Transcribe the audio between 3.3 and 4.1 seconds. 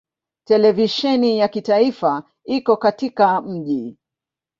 mji.